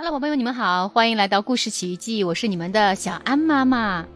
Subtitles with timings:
[0.00, 4.06] Hello，宝贝们，你们好，欢迎来到故事奇遇记，我是你们的小安妈妈。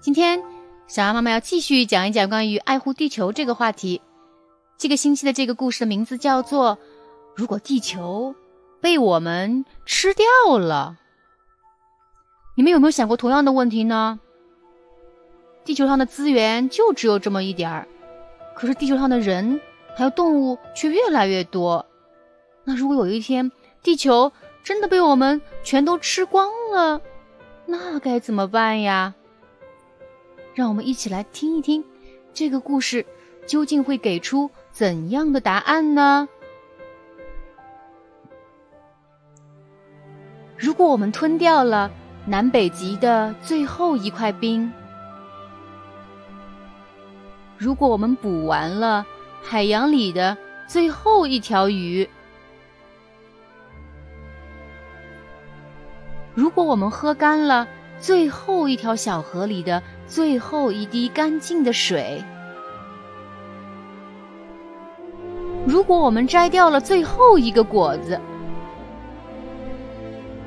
[0.00, 0.42] 今天
[0.88, 4.02] 小安妈妈要继续讲一讲关于爱护地球这个话题。
[4.76, 6.76] 这个星期的这个故事的名字叫做
[7.36, 8.34] 《如果地球
[8.80, 10.96] 被我们吃掉了》。
[12.56, 14.18] 你们有没有想过同样的问题呢？
[15.64, 17.86] 地球上的资源就只有这么一点儿，
[18.56, 19.60] 可是地球上的人
[19.94, 21.86] 还有动物却越来越多。
[22.64, 23.52] 那如果有一天
[23.84, 24.32] 地球……
[24.66, 27.00] 真的被我们全都吃光了，
[27.66, 29.14] 那该怎么办呀？
[30.54, 31.84] 让我们一起来听一听，
[32.34, 33.06] 这个故事
[33.46, 36.28] 究竟会给出怎样的答案呢？
[40.56, 41.88] 如果我们吞掉了
[42.24, 44.72] 南北极的最后一块冰，
[47.56, 49.06] 如果我们捕完了
[49.40, 50.36] 海洋里的
[50.66, 52.10] 最后一条鱼，
[56.36, 57.66] 如果我们喝干了
[57.98, 62.22] 最后一条小河里的最后一滴干净的水，
[65.66, 68.20] 如果我们摘掉了最后一个果子，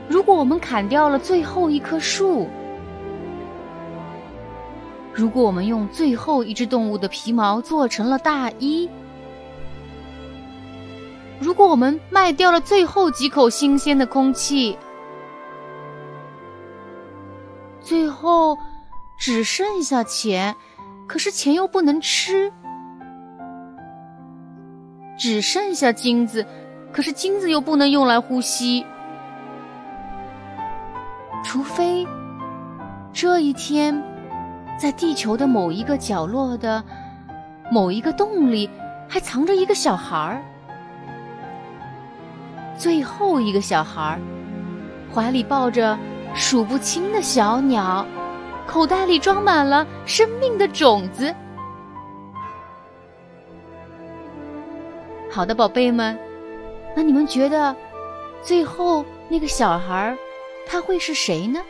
[0.08, 2.48] 如果我们砍掉了最后一棵树，
[5.12, 8.88] 如果我们用最后一只动物的皮毛做成了大衣，
[11.40, 14.78] 如果我们卖掉了最后几口新鲜的空气，
[17.90, 18.56] 最后
[19.18, 20.56] 只剩下钱，
[21.08, 22.52] 可是钱又不能吃；
[25.18, 26.46] 只剩下金子，
[26.94, 28.86] 可是金子又不能用来呼吸。
[31.44, 32.06] 除非
[33.12, 34.00] 这一天，
[34.78, 36.84] 在地球的某一个角落的
[37.72, 38.70] 某一个洞里，
[39.08, 40.44] 还藏着一个小孩儿，
[42.78, 44.20] 最后一个小孩儿，
[45.12, 45.98] 怀里抱着。
[46.33, 48.05] 数不清的小鸟，
[48.66, 51.35] 口袋里装满了生命的种子。
[55.29, 56.18] 好的，宝贝们，
[56.95, 57.75] 那你们觉得，
[58.41, 60.18] 最后那个小孩
[60.66, 61.62] 他会是谁呢？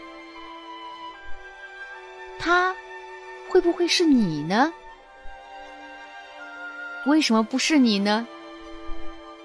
[2.38, 2.74] 他
[3.50, 4.72] 会不会是你呢？
[7.06, 8.28] 为什么不是你呢？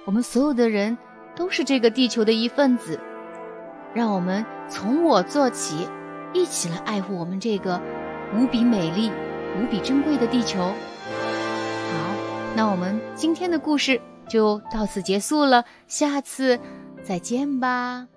[0.05, 0.97] 我们所有的人
[1.35, 3.01] 都是这个地球的一份子。
[3.95, 5.89] 让我们从我做起，
[6.33, 7.81] 一起来爱护我们这个
[8.37, 9.11] 无比美丽、
[9.57, 10.61] 无比珍贵的地球。
[10.61, 10.75] 好，
[12.57, 16.59] 那我们今天的故事就到此结束了，下次
[17.05, 18.09] 再见吧。